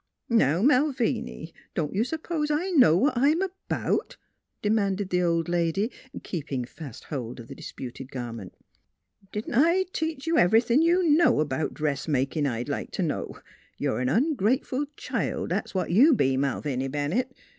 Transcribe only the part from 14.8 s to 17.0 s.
child; that's what you be, Malviny